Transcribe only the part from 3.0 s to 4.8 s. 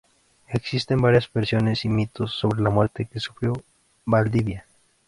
que sufrió Valdivia.